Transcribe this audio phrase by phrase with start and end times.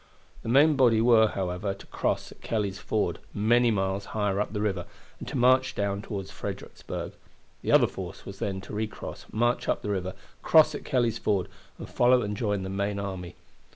[0.41, 4.59] The main body were, however, to cross at Kelley's Ford, many miles higher up the
[4.59, 4.87] river,
[5.19, 7.13] and to march down toward Fredericksburg.
[7.61, 11.47] The other force was then to recross, march up the river, cross at Kelley's Ford,
[11.77, 13.35] and follow and join the main army.